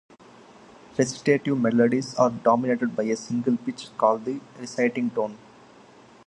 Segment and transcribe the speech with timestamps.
[0.97, 5.37] Recitative melodies are dominated by a single pitch, called the "reciting tone".